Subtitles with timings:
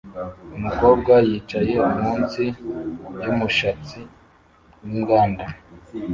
[0.57, 2.43] Umukobwa yicaye munsi
[3.23, 3.99] yumushatsi
[4.83, 5.45] winganda